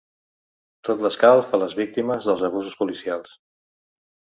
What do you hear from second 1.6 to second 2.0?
les